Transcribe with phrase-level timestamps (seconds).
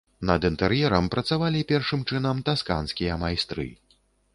[0.27, 3.73] Над інтэр'ерам працавалі першым чынам тасканскія майстры.